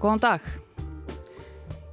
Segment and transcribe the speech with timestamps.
[0.00, 0.44] Góðan dag.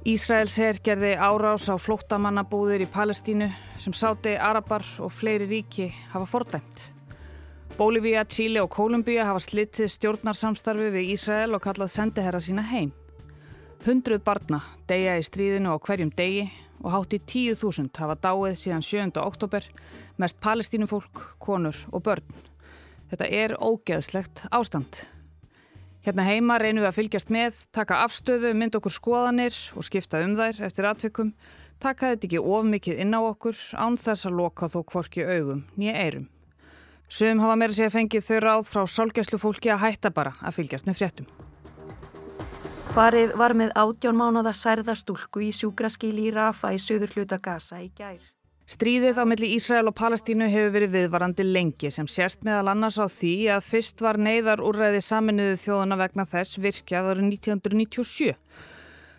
[0.08, 6.24] Ísraels herr gerði árás á flóttamannabúðir í Palestínu sem sáti Arabar og fleiri ríki hafa
[6.30, 6.86] fordæmt.
[7.76, 12.94] Bólivía, Tíli og Kolumbíja hafa slittið stjórnarsamstarfi við Ísrael og kallað sendiherra sína heim.
[13.84, 16.48] Hundruð barna deyja í stríðinu á hverjum degi
[16.80, 19.20] og hátt í tíu þúsund hafa dáið síðan 7.
[19.20, 19.68] oktober,
[20.16, 22.40] mest palestínufólk, konur og börn.
[23.12, 25.04] Þetta er ógeðslegt ástand.
[26.06, 30.36] Hérna heima reynum við að fylgjast með, taka afstöðu, mynda okkur skoðanir og skipta um
[30.38, 31.32] þær eftir aðtökum.
[31.82, 35.64] Taka þetta ekki of mikið inn á okkur án þess að loka þó kvorki augum
[35.78, 36.28] nýja eirum.
[37.08, 40.88] Sum hafa meira sér fengið þau ráð frá sálgæslu fólki að hætta bara að fylgjast
[40.88, 41.28] með fréttum.
[42.94, 47.90] Farið var með átjón mánuða særðastúlku í sjúkraskíli í Rafa í söður hluta Gaza í
[47.96, 48.20] gær.
[48.68, 53.08] Stríðið á milli Ísrael og Palestínu hefur verið viðvarandi lengi sem sérst meðal annars á
[53.08, 58.34] því að fyrst var neyðar úrræði saminuðu þjóðuna vegna þess virkjað árið 1997.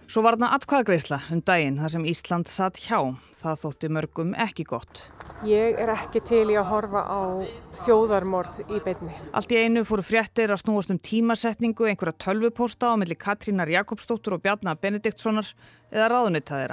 [0.06, 3.02] Svo var þarna atkvæðagreisla um daginn þar sem Ísland satt hjá.
[3.40, 5.02] Það þótti mörgum ekki gott.
[5.48, 7.20] Ég er ekki til í að horfa á
[7.88, 9.14] þjóðarmorð í beinni.
[9.34, 14.38] Allt í einu fóru fréttir að snúast um tímasetningu einhverja tölvuposta á milli Katrínar Jakobsdóttur
[14.38, 15.56] og Bjarnar Benediktssonar
[15.90, 16.68] eða ráðunitað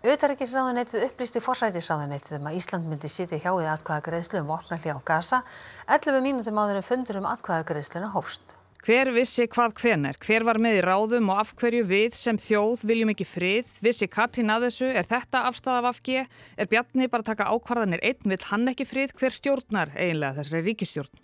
[0.00, 0.10] þeirra.
[0.10, 5.42] Auðaríkisráðunetið upplýsti forsætisráðunetið um að Ísland myndi sitja hjá við atkvæðagreislu um vopnarli á Gaza
[5.88, 8.40] 11 mínútum áður en fundur um atkvæðagreisluna hófst.
[8.80, 12.86] Hver vissi hvað hvenar, hver var með í ráðum og af hverju við sem þjóð
[12.88, 16.22] viljum ekki frið, vissi Katrín að þessu, er þetta afstæða af afgi,
[16.56, 21.22] er Bjarni bara taka ákvarðanir einn, vil hann ekki frið, hver stjórnar eiginlega þessari ríkistjórn?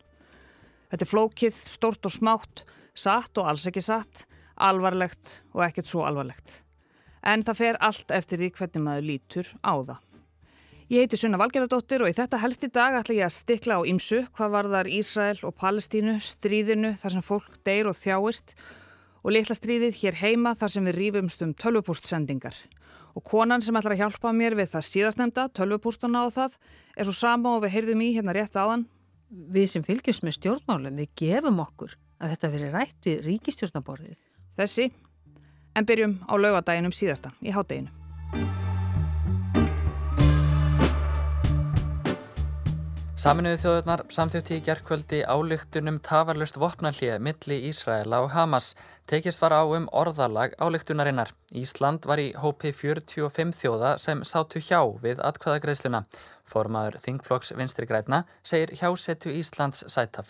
[0.92, 4.26] Þetta er flókið, stort og smátt, satt og alls ekki satt,
[4.60, 6.65] alvarlegt og ekkert svo alvarlegt.
[7.26, 10.02] En það fer allt eftir því hvernig maður lítur á það.
[10.86, 13.88] Ég heiti Sunna Valgerðardóttir og í þetta helst í dag ætla ég að stikla á
[13.90, 18.54] ymsu hvað varðar Ísrael og Palestínu, stríðinu þar sem fólk deyr og þjáist
[19.26, 22.54] og litla stríðið hér heima þar sem við rýfumst um tölvupústsendingar.
[23.18, 26.54] Og konan sem ætlar að hjálpa mér við það síðastnemda, tölvupústana á það,
[26.94, 28.86] er svo sama og við heyrðum í hérna rétt aðan.
[29.26, 34.18] Við sem fylgjumst með stjórnmálum, við gefum okkur að þetta veri rætt við ríkistjórnaborðið.
[34.60, 34.90] Þessi,
[35.76, 37.92] en byrjum á laugadæginum síðasta, í hátteginu.
[43.16, 48.74] Saminuðu þjóðurnar samþjótti í gerðkvöldi álygtunum tafarlust vopnallið milli Ísraela og Hamas
[49.08, 51.32] tekist var á um orðalag álygtunarinnar.
[51.56, 56.04] Ísland var í hópi 45 þjóða sem sátu hjá við atkvæðagreisluna.
[56.44, 60.22] Formaður Þingflokks vinstri græna segir hjásetu Íslands sæta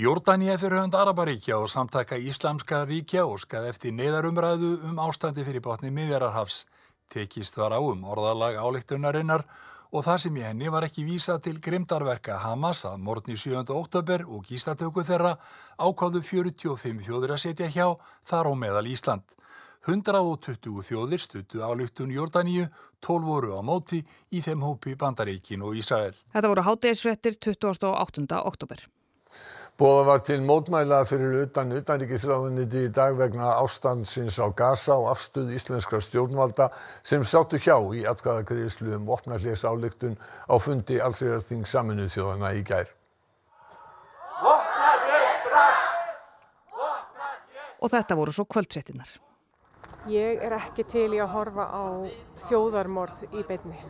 [0.00, 5.60] Jórdaníu fyrir hönd Araparíkja og samtaka Íslamska ríkja og skað eftir neyðarumræðu um ástandi fyrir
[5.60, 6.62] botni miðjararhafs.
[7.12, 9.42] Tekist var á um orðalag álygtunarinnar
[9.92, 13.60] og það sem í henni var ekki vísa til grimdarverka Hamas að morgni 7.
[13.76, 15.34] oktober og gíslatöku þeirra
[15.76, 17.92] ákváðu 45 þjóður að setja hjá
[18.24, 19.26] þar á meðal Ísland.
[19.84, 22.70] 120 þjóðir stuttu álugtun Jórdaníu,
[23.04, 24.00] 12 voru á móti
[24.32, 26.16] í þeim hópi Bandaríkin og Ísrael.
[26.32, 28.24] Þetta voru háttegisfrettir 28.
[28.40, 28.88] oktober.
[29.80, 35.54] Bóða var til mótmæla fyrir utan utanríkisráðuniti í dag vegna ástandsins á Gaza og afstöð
[35.56, 36.66] íslenskra stjórnvalda
[37.00, 42.90] sem sáttu hjá í atkvæðagriðslu um vopnarlegs áleiktun á fundi allsýrarþing saminuð þjóðana í gær.
[47.80, 49.08] Og þetta voru svo kvöldréttinar.
[50.12, 52.04] Ég er ekki til í að horfa á
[52.50, 53.80] þjóðarmorð í beinni.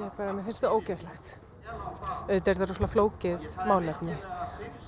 [0.00, 1.32] Ég er bara, mér finnst það ógeðslegt.
[1.70, 4.18] Auðvitað er þetta rosalega flókið málefni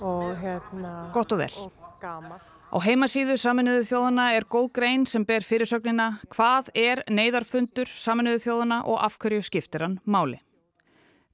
[0.03, 0.91] og hérna...
[1.15, 1.53] Gott og vel.
[1.63, 1.79] Og.
[2.03, 8.81] Á heimasíðu Saminuðu þjóðana er góð grein sem ber fyrirsögnina Hvað er neyðarfundur Saminuðu þjóðana
[8.91, 10.41] og af hverju skiptir hann máli?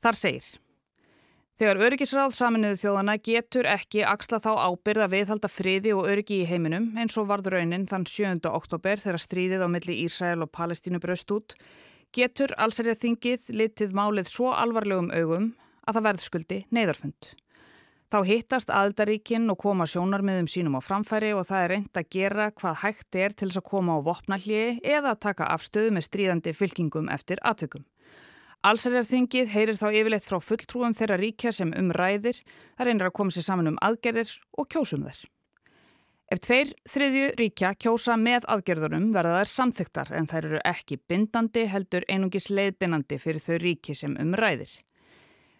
[0.04, 0.50] Þar segir
[1.60, 6.48] Þegar öryggisráð Saminuðu þjóðana getur ekki axla þá ábyrð að viðhalda friði og öryggi í
[6.48, 8.38] heiminum eins og varð raunin þann 7.
[8.48, 11.58] oktober þegar stríðið á milli Ísrael og Palestínu braust út
[12.16, 15.52] getur allsærið þingið litið málið svo alvarlegum augum
[15.86, 17.30] að það verðskuldi neyðarfund.
[18.10, 22.48] Þá hittast aðildaríkinn og koma sjónarmiðum sínum á framfæri og það er reynd að gera
[22.58, 26.54] hvað hægt er til þess að koma á vopnallið eða að taka afstöðu með stríðandi
[26.58, 27.86] fylkingum eftir aðtökum.
[28.66, 32.42] Allsærjarþingið heyrir þá yfirleitt frá fulltrúum þeirra ríkja sem umræðir,
[32.76, 35.22] það reynir að koma sér saman um aðgerðir og kjósum þær.
[36.30, 41.64] Ef tveir þriðju ríkja kjósa með aðgerðunum verða þær samþyktar en þær eru ekki bindandi
[41.72, 44.70] heldur einungis leiðbindandi fyrir þau ríki sem umræðir.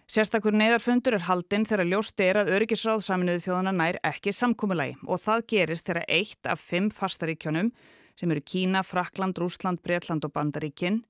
[0.10, 5.22] Sérstakur neyðarfundur er haldinn þegar ljóst er að öryggisráð saminuðu þjóðana nær ekki samkúmulagi og
[5.24, 7.72] það gerist þegar eitt af fimm fastaríkjónum
[8.20, 11.02] sem eru Kína, Frakland, Rúsland, Breitland og Bandaríkinn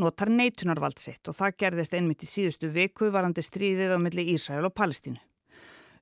[0.00, 4.64] notar neitunarvald sitt og það gerðist einmitt í síðustu viku varandi stríðið á milli Ísrael
[4.68, 5.20] og Palestínu.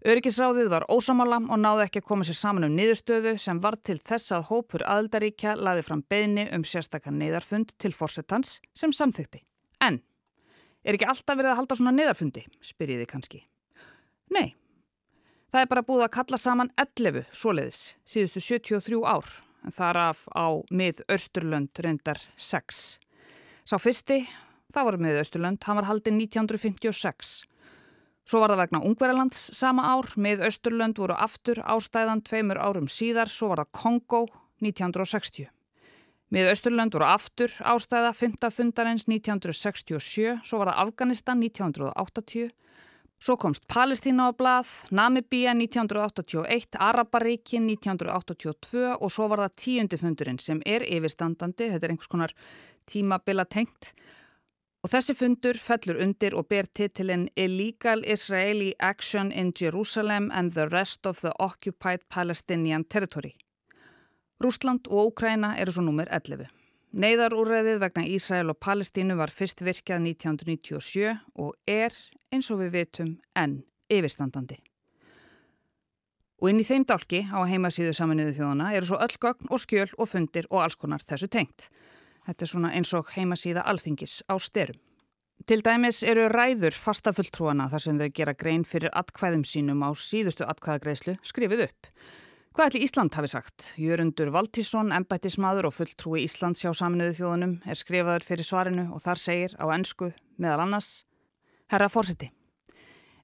[0.00, 3.98] Öryggisráðið var ósamálam og náði ekki að koma sér saman um niðurstöðu sem var til
[4.00, 9.42] þess að hópur aðildaríkja laði fram beðni um sérstakar neyðarfund til fórsetans sem samþykti.
[9.84, 9.98] En,
[10.88, 13.42] er ekki alltaf verið að halda svona neyðarfundi, spyrjiði kannski.
[14.32, 14.54] Nei,
[15.52, 19.28] það er bara búið að kalla saman 11 svoleiðis síðustu 73 ár,
[19.68, 22.80] en þar af á mið Östurlönd reyndar 6.
[23.68, 24.22] Sá fyrsti,
[24.72, 27.49] það var mið Östurlönd, hann var haldið 1956
[28.30, 33.26] Svo var það vegna Ungverjalands sama ár, með Östurlönd voru aftur ástæðan tveimur árum síðar,
[33.26, 34.20] svo var það Kongo
[34.62, 35.48] 1960.
[36.30, 38.36] Með Östurlönd voru aftur ástæða 5.
[38.54, 42.54] fundarins 1967, svo var það Afganistan 1980,
[43.18, 50.38] svo komst Palestína á blað, Namibíja 1981, Araparíkin 1982 og svo var það tíundi fundurinn
[50.38, 52.38] sem er yfirstandandi, þetta er einhvers konar
[52.86, 53.90] tímabila tengt,
[54.80, 60.68] Og þessi fundur fellur undir og ber titilinn Illegal Israeli Action in Jerusalem and the
[60.70, 63.34] Rest of the Occupied Palestinian Territory.
[64.40, 66.48] Rúsland og Úkræna eru svo númer 11.
[66.96, 71.92] Neiðarúræðið vegna Ísrael og Palestínu var fyrst virkjað 1997 og er,
[72.32, 73.60] eins og við vitum, enn
[73.92, 74.56] yfirstandandi.
[76.40, 79.92] Og inn í þeim dálki á heimasíðu saminuðu þjóðana eru svo öll gögn og skjöl
[79.98, 81.68] og fundir og alls konar þessu tengt.
[82.30, 84.78] Þetta er svona eins og heimasíða alþingis á styrum.
[85.50, 90.46] Til dæmis eru ræður fastafulltrúana þar sem þau gera grein fyrir atkvæðum sínum á síðustu
[90.46, 91.88] atkvæðagreislu skrifið upp.
[92.54, 93.72] Hvað ætli Ísland hafi sagt?
[93.80, 99.24] Jörundur Valtísson, embættismadur og fulltrúi Íslands hjá saminuðu þjóðunum er skrifaður fyrir svarinu og þar
[99.24, 100.92] segir á ennsku meðal annars
[101.72, 102.30] Herra Fórsiti.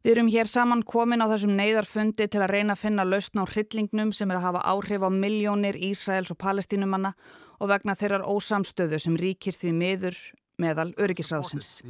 [0.03, 3.45] Við erum hér saman komin á þessum neyðarfundi til að reyna að finna lausn á
[3.47, 9.01] hryllingnum sem er að hafa áhrif á miljónir Ísraels og palestínumanna og vegna þeirrar ósamstöðu
[9.01, 10.17] sem ríkir því miður
[10.61, 11.81] meðal öryggisráðsins.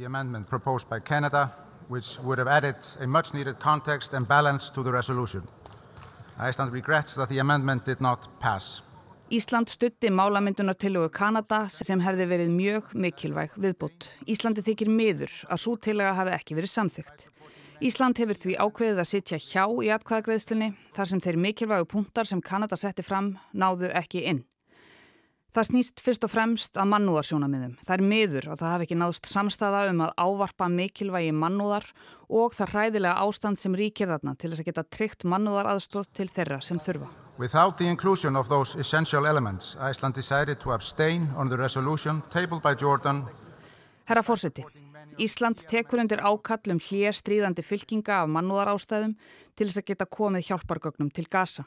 [1.05, 1.51] Canada,
[1.89, 5.43] which would have added a much needed context and balance to the resolution.
[6.39, 8.83] Iceland regrets that the amendment did not pass.
[9.31, 14.07] Ísland stutti málamyndunartillugu Kanada sem hefði verið mjög mikilvæg viðbútt.
[14.23, 17.25] Íslandi þykir miður að svo tillega hafi ekki verið samþygt.
[17.83, 22.41] Ísland hefur því ákveðið að sitja hjá í atkvæðagreðslunni þar sem þeir mikilvægu punktar sem
[22.41, 24.45] Kanada setti fram náðu ekki inn.
[25.57, 27.71] Það snýst fyrst og fremst að mannúðarsjónamiðum.
[27.81, 31.87] Það er miður að það hafi ekki náðst samstæða um að ávarpa mikilvægi mannúðar
[32.29, 36.27] og það hræðilega ástand sem ríkir þarna til þess að geta tryggt mannúðar aðstóð til
[36.29, 37.09] þeirra sem þurfa.
[37.41, 42.61] Without the inclusion of those essential elements, Iceland decided to abstain on the resolution tabled
[42.61, 43.23] by Jordan.
[44.05, 44.61] Herra fórseti,
[45.17, 49.17] Ísland tekur undir ákallum hlýja stríðandi fylkinga af mannúðar ástæðum
[49.57, 51.65] til þess að geta komið hjálpargögnum til gasa.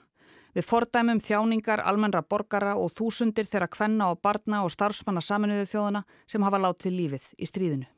[0.57, 6.05] Við fordæmum þjáningar almennra borgara og þúsundir þeirra kvenna og barna og starfsmanna saminuðu þjóðana
[6.27, 7.91] sem hafa látið lífið í stríðinu.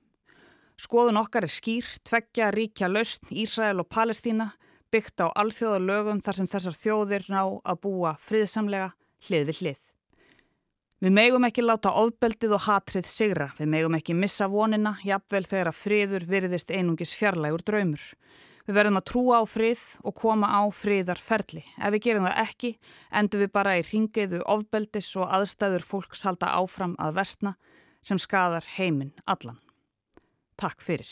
[0.82, 4.50] Skoðun okkar er skýr, tveggja, ríkja, lausn, Ísrael og Palestína
[4.92, 8.92] byggt á alþjóðalögum þar sem þessar þjóðir ná að búa friðsamlega
[9.28, 9.80] hlið við hlið.
[11.02, 15.70] Við megum ekki láta ofbeldið og hatrið sigra, við megum ekki missa vonina, jafnvel þegar
[15.72, 18.04] að friður virðist einungis fjarlægur draumur.
[18.62, 21.64] Við verðum að trúa á frið og koma á friðarferli.
[21.82, 22.70] Ef við gerum það ekki,
[23.10, 27.56] endur við bara í ringiðu ofbeldis og aðstæður fólks halda áfram að vestna
[28.06, 29.58] sem skadar heiminn allan.
[30.58, 31.10] Takk fyrir.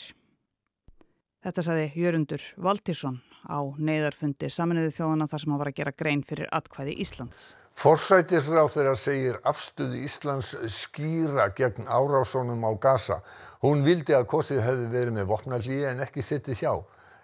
[1.41, 3.17] Þetta saði Jörundur Valtísson
[3.49, 7.41] á neyðarfundi saminuðu þjóðana þar sem hann var að gera grein fyrir atkvæði Íslands.
[7.81, 13.21] Forsætisráð þeirra segir afstöðu Íslands skýra gegn árásónum á gasa.
[13.65, 16.73] Hún vildi að kosið hefði verið með vopnallíi en ekki sittið hjá.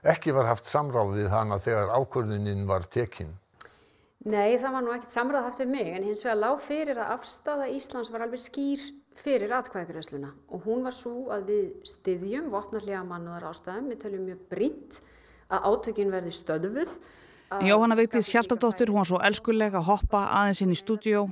[0.05, 3.33] Ekki var haft samráð við hana þegar ákvörðunin var tekinn.
[4.27, 7.13] Nei, það var nú ekkert samráð haft við mig en hins vegar lág fyrir að
[7.15, 8.81] afstafa Íslands var alveg skýr
[9.17, 14.41] fyrir atkvæðagresluna og hún var svo að við styðjum vopnarlega mannúðar ástæðum, við töljum mjög
[14.51, 14.99] brínt
[15.47, 16.93] að átökin verði stöðuð.
[17.63, 21.27] Jóhanna Vigdís Hjaltadóttir, hún var svo elskuleg að hoppa aðeins inn í stúdíó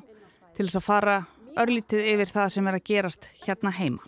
[0.55, 1.17] til þess að fara
[1.60, 4.07] örlítið yfir það sem er að gerast hérna heima.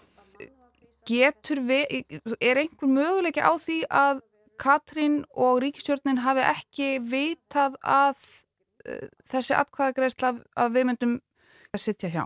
[1.08, 4.24] Getur við, er einhver möguleiki á því að
[4.58, 8.18] Katrín og ríkistjórnin hafi ekki vitað að
[8.88, 11.16] uh, þessi atkvæðagreisla að við myndum
[11.74, 12.26] að sitja hjá.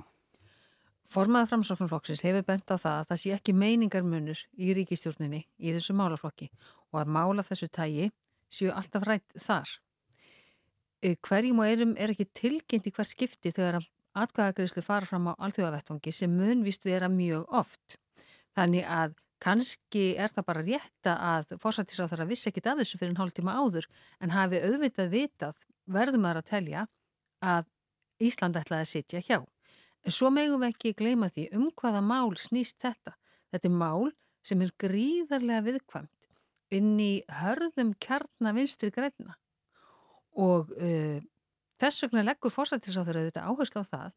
[1.12, 5.96] Formaða framsóknarflokksins hefur bent á það að það sé ekki meiningarmunur í ríkistjórninni í þessu
[6.00, 6.48] málaflokki
[6.94, 8.12] og að mála þessu tægi
[8.52, 9.74] séu alltaf rætt þar.
[11.02, 13.82] Hverjum og erum er ekki tilgjind í hver skipti þegar
[14.22, 17.98] atkvæðagreislu fara fram á alþjóðavettvangi sem munvist vera mjög oft.
[18.56, 23.22] Þannig að Kanski er það bara rétta að fórsættisáþara vissi ekkit að þessu fyrir en
[23.22, 23.88] hálf tíma áður
[24.22, 26.86] en hafi auðvitað vitað verðum að telja
[27.42, 27.70] að
[28.22, 29.40] Ísland ætlaði að sitja hjá.
[30.06, 33.16] En svo megum við ekki gleyma því um hvaða mál snýst þetta.
[33.50, 34.12] Þetta er mál
[34.46, 36.30] sem er gríðarlega viðkvæmt
[36.76, 39.36] inn í hörðum kjarnavinstri græna
[40.40, 41.20] og uh,
[41.82, 44.12] þess vegna leggur fórsættisáþur auðvitað áherslu á það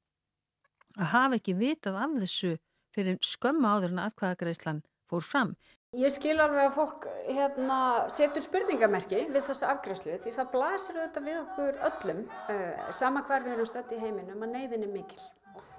[0.95, 2.53] að hafa ekki vitað af þessu
[2.95, 5.55] fyrir skömmu áður en aðkvæðagreislan fór fram.
[5.95, 7.77] Ég skil alveg að fólk hérna,
[8.11, 13.45] setur spurningamerki við þessa afgræslu því það blasir auðvitað við okkur öllum uh, sama hvar
[13.45, 15.21] við erum stötti í heiminum að neyðin er mikil.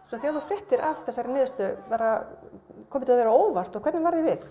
[0.05, 1.67] Svo þegar þú frittir af þessari niðurstu
[2.93, 4.47] komið til þeirra óvart og hvernig var þið við?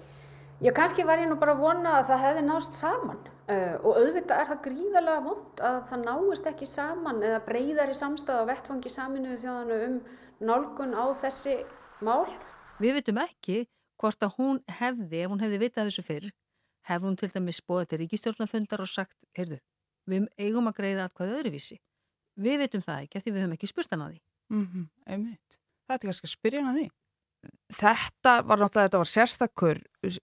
[0.62, 4.03] Já, kannski var ég nú bara að vona að það hefði nást saman uh, og
[4.03, 8.49] auðvitað er það gríðarlega vond að það náist ekki saman eða breyðar í samstað á
[8.53, 9.97] vettfangi saminuðu þjóðanu um
[10.45, 11.57] nálgun á þessi
[12.05, 12.29] mál.
[12.83, 13.64] Við vitum ekki
[14.01, 16.31] hvort að hún hefði, ef hún hefði vitað þessu fyrr,
[16.89, 19.61] hefði hún til dæmis bóðið til ríkistjórnafundar og sagt, heyrðu,
[20.11, 21.79] við eigum að greiða að hvað öðruvísi.
[22.35, 24.21] Við vitum það ekki, því við höfum ekki spurt hann að því.
[24.55, 25.59] Mm -hmm, einmitt.
[25.87, 26.91] Það er kannski að spyrja hann að því.
[27.75, 29.81] Þetta var náttúrulega, þetta var sérstakur,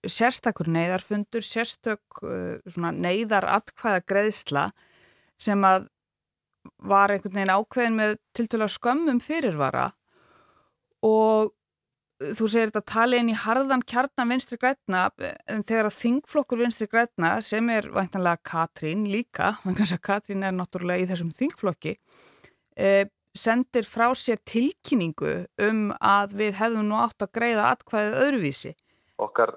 [0.10, 4.72] sérstakur neyðarfundur, sérstök uh, neyðar atkvæða greiðsla
[5.38, 5.88] sem að
[6.78, 9.92] var einhvern veginn ákveðin með tiltöla skömmum fyrirvara
[11.06, 11.54] og
[12.38, 16.62] þú segir þetta að tala inn í harðan kjarnan vinstri grætna en þegar að þingflokkur
[16.62, 19.56] vinstri grætna sem er væntanlega Katrín líka,
[20.08, 21.96] Katrín er náttúrulega í þessum þingflokki
[22.78, 25.34] eh, sendir frá sér tilkynningu
[25.68, 28.74] um að við hefðum nú átt að greiða atkvæðið öðruvísi.
[29.22, 29.56] Okkar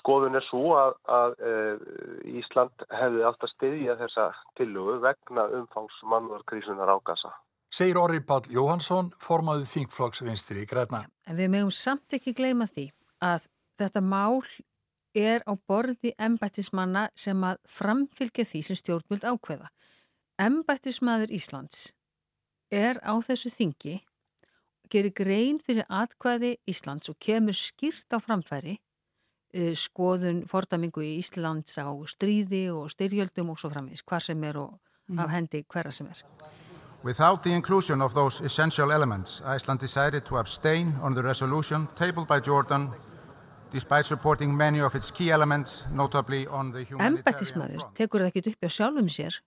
[0.00, 1.54] skoðun er svo að, að e,
[2.40, 4.28] Ísland hefði átt að styðja þessa
[4.58, 7.34] tillugu vegna umfangs mannvarkrísunar ágasa
[7.72, 11.06] segir Orri Pál Jóhansson, formaðu þingflokksvinstri í Græna.
[11.26, 12.90] En við mögum samt ekki gleyma því
[13.24, 13.48] að
[13.80, 14.42] þetta mál
[15.16, 19.68] er á borði embættismanna sem að framfylgja því sem stjórnvöld ákveða.
[20.40, 21.92] Embættismadur Íslands
[22.72, 23.98] er á þessu þingi,
[24.92, 28.78] gerir grein fyrir atkvæði Íslands og kemur skýrt á framfæri
[29.54, 34.60] eh, skoðun fordamingu í Íslands á stríði og styrjöldum og svo framins, hvar sem er
[34.60, 34.80] og
[35.12, 35.32] af mm.
[35.32, 36.24] hendi hverja sem er.
[37.04, 42.28] Without the inclusion of those essential elements, Iceland decided to abstain on the resolution tabled
[42.28, 42.90] by Jordan
[43.72, 47.26] despite supporting many of its key elements, notably on the humanitarian front.
[47.26, 49.38] Embættismadur tekur það ekki upp á sjálfum sér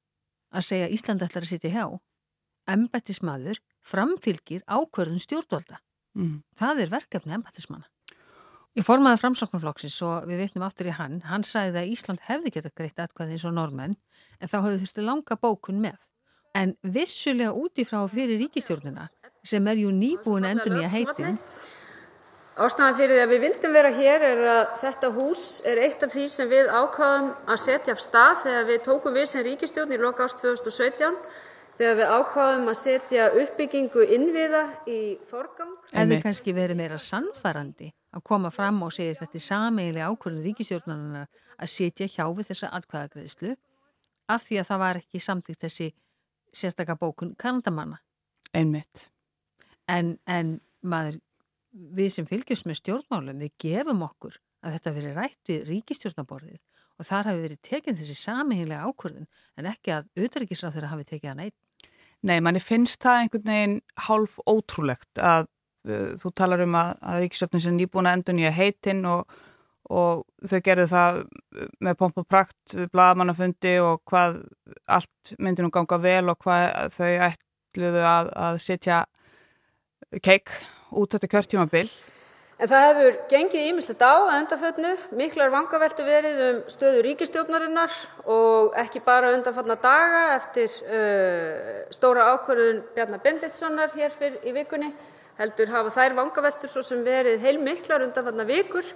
[0.51, 1.85] að segja Ísland ætlar að sitja hjá.
[2.75, 5.79] Embættismadur framfylgir ákverðun stjórnvalda.
[6.17, 6.41] Mm.
[6.57, 7.87] Það er verkefni embættismanna.
[8.75, 11.21] Ég formaði framsóknarflokksins og við veitum aftur í hann.
[11.29, 13.95] Hann sagði að Ísland hefði getað greitt atkvæði eins og normenn
[14.41, 16.09] en þá hefði þurfti langa bókun með
[16.55, 19.09] en vissulega útifrá fyrir ríkistjórnuna
[19.45, 21.37] sem er ju nýbúin endur nýja heitin.
[22.55, 26.13] Ástæðan fyrir því að við vildum vera hér er að þetta hús er eitt af
[26.13, 29.99] því sem við ákvaðum að setja af stað þegar við tókum við sem ríkistjórn í
[29.99, 31.17] loka ást 2017
[31.75, 35.75] þegar við ákvaðum að setja uppbyggingu innviða í forgang.
[35.91, 41.27] Hefði kannski verið meira sannfærandi að koma fram og segja þetta er sameiginlega ákvörðun ríkistjórnarnar
[41.59, 43.55] að setja hjá við þessa atkvæðagreðslu
[44.31, 45.91] af því að það var ekki samtíkt þessi
[46.55, 47.99] sérstakka bókun kanadamanna.
[48.55, 49.09] Einmitt.
[49.91, 51.19] En, en maður,
[51.71, 56.61] við sem fylgjast með stjórnmálum, við gefum okkur að þetta veri rætt við ríkistjórnaborðið
[56.95, 59.27] og þar hafi verið tekinn þessi samihilega ákvörðun
[59.59, 61.57] en ekki að auðverkisráð þeirra hafi tekið að neitt.
[62.25, 63.75] Nei, manni finnst það einhvern veginn
[64.07, 65.49] hálf ótrúlegt að
[65.89, 69.35] uh, þú talar um að, að ríkistjórnum sem nýbúin að endur nýja heitinn og
[69.93, 71.19] og þau gerðu það
[71.85, 74.41] með pomp og prakt við bladamannafundi og hvað
[74.89, 79.03] allt myndi nú ganga vel og hvað þau ætluðu að, að setja
[80.25, 80.53] keik
[80.95, 81.87] út þetta kjörtjumabil.
[82.55, 87.97] En það hefur gengið ímislegt á að endafötnu, miklar vangaveltu verið um stöðu ríkistjórnarinnar
[88.31, 94.93] og ekki bara undanfatna daga eftir uh, stóra ákvörðun Bjarnar Benditssonar hér fyrir í vikunni,
[95.35, 98.87] heldur hafa þær vangaveltur svo sem verið heilmiklar undanfatna vikur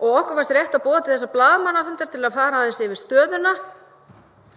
[0.00, 3.52] okkur fannst rétt að boða til þessa blaðamannafundar til að fara aðeins yfir stöðuna.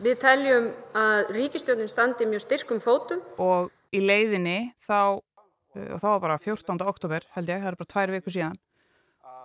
[0.05, 0.65] Við teljum
[0.97, 3.21] að ríkisstjórnin standi mjög styrkum fótum.
[3.39, 6.81] Og í leiðinni þá, uh, og þá var bara 14.
[6.83, 8.59] oktober held ég, það er bara tvær viku síðan,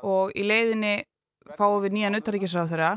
[0.02, 0.97] og í leiðinni
[1.56, 2.92] fáum við nýjan utarrikisráð þeirra.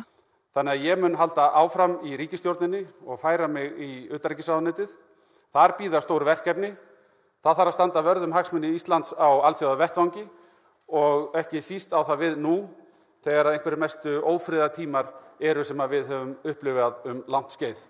[0.54, 4.92] Þannig að ég mun halda áfram í ríkistjórninni og færa mig í utarrikisráðnetið.
[5.54, 6.74] Þar býða stóru verkefni.
[7.44, 10.24] Það þarf að standa vörðum hagsmunni Íslands á alþjóða vettvangi
[10.94, 12.56] og ekki síst á það við nú
[13.24, 15.10] þegar einhverjir mestu ófriðartímar
[15.44, 17.86] eru sem við höfum upplifað um langt skeið.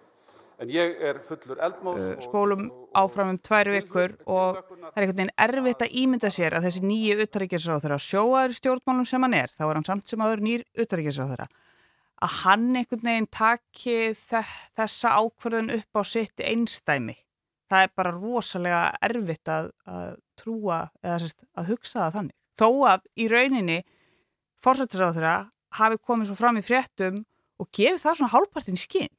[0.61, 2.05] En ég er fullur eldmóðs.
[2.13, 6.55] Uh, spólum áfram um tvær vikur og það er einhvern veginn erfitt að ímynda sér
[6.57, 10.43] að þessi nýju uttaríkjarsráð sjóaður stjórnmálum sem hann er, þá er hann samt sem aður
[10.45, 11.49] nýr uttaríkjarsráð þeirra,
[12.23, 17.17] að hann einhvern veginn taki þessa ákverðun upp á sitt einstæmi.
[17.73, 22.35] Það er bara rosalega erfitt að, að trúa eða sérst, að hugsa það þannig.
[22.53, 23.79] Þó að í rauninni
[24.63, 25.35] fórsættisráðurra
[25.77, 27.21] hafi komið svo fram í fréttum
[27.61, 29.13] og gefið það svona hálfpartin skinn.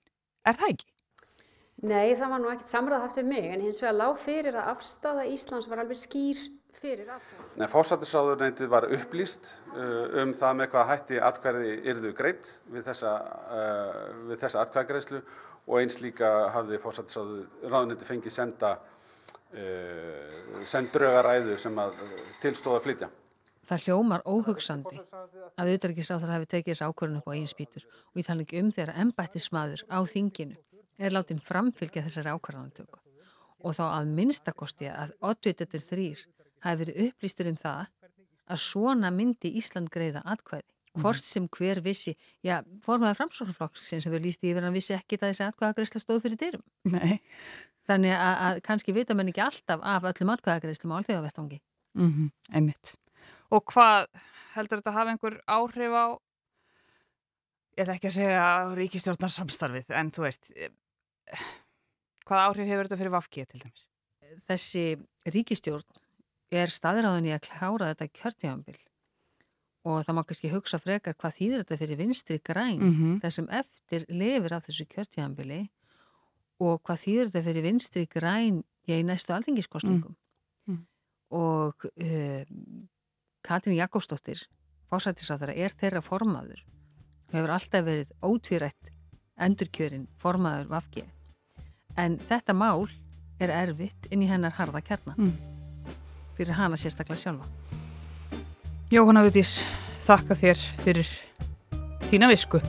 [0.45, 0.91] Er það ekki?
[1.85, 4.69] Nei, það var nú ekkert samræð haft við mig en hins vegar lág fyrir að
[4.73, 6.39] afstafa Íslands var alveg skýr
[6.79, 7.49] fyrir atkvæði.
[7.61, 13.13] Nei, fórsættisráðuneytið var upplýst uh, um það með hvað hætti atkvæði yrðu greitt við þessa,
[13.59, 13.99] uh,
[14.31, 15.21] við þessa atkvæðagreislu
[15.65, 18.73] og eins líka hafði fórsættisráðuneytið fengið senda,
[19.53, 22.01] uh, send draugaræðu sem að
[22.43, 23.11] tilstóða flytja.
[23.65, 28.27] Það hljómar óhugsandi að auðvitaðrikiðsáþar hafi tekið þessu ákvörðun upp á eigin spýtur og ég
[28.27, 30.59] tala ekki um þegar embættismadur á þinginu
[30.99, 33.01] er látin framfylgja þessari ákvörðanatöku
[33.65, 36.25] og þá að minnstakosti að oddvitatir þrýr
[36.65, 37.87] hafi verið upplýstur um það
[38.45, 40.69] að svona myndi Ísland greiða atkvæði.
[40.95, 42.13] Hvort sem hver vissi,
[42.45, 46.39] já, formaður framsóknarflokksins sem við lísti yfir hann vissi ekki að þessi atkvæðagreisla stóð fyrir
[46.39, 46.63] dyrum.
[46.93, 47.17] Nei.
[47.89, 51.59] Þannig að, kannski vita menn ekki alltaf af öllum atkvæðagreislum á allþjóðavettangi.
[51.99, 52.95] Mm -hmm, einmitt.
[53.53, 54.07] Og hvað
[54.55, 56.07] heldur þetta að hafa einhver áhrif á,
[57.75, 58.47] ég ætla ekki að segja
[58.79, 60.53] ríkistjórnarsamstarfið, en þú veist,
[62.25, 63.85] hvað áhrif hefur þetta fyrir Vafki til dæmis?
[64.45, 64.85] Þessi
[65.35, 66.03] ríkistjórn
[66.55, 68.81] er staðráðin í að klára þetta kjörtíðanbill
[69.85, 73.17] og það má kannski hugsa frekar hvað þýðir þetta fyrir vinstri græn mm -hmm.
[73.25, 75.61] þessum eftir lifir af þessu kjörtíðanbili
[76.65, 80.17] og hvað þýðir þetta fyrir vinstri græn í næstu alþingiskostningum
[80.67, 80.73] mm.
[80.73, 80.87] Mm.
[81.31, 82.43] og uh,
[83.45, 84.41] Katrin Jakobsdóttir
[84.89, 86.63] fórsættisáþara er þeirra formaður
[87.29, 88.93] og hefur alltaf verið ótvírætt
[89.45, 91.05] endurkjörin formaður Vafki
[92.01, 92.87] en þetta mál
[93.43, 95.19] er erfitt inn í hennar harða kjarnar
[96.39, 97.47] fyrir hana sérstaklega sjálfa.
[98.91, 99.61] Jóhanna Vitís,
[100.07, 101.13] þakka þér fyrir
[102.11, 102.63] þína visku.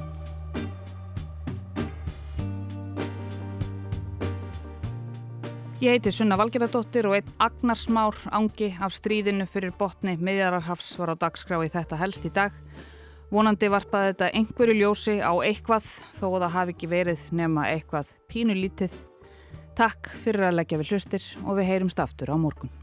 [5.86, 11.16] Ég heiti Sunna Valgeradóttir og einn agnarsmár ángi af stríðinu fyrir botni miðjararhafs var á
[11.22, 12.56] dagskrá í þetta helst í dag.
[13.30, 18.96] Vonandi varpaði þetta einhverju ljósi á eitthvað þó það hafi ekki verið nema eitthvað pínulítið.
[19.78, 22.74] Takk fyrir að leggja við hlustir og við heyrumst aftur á morgun.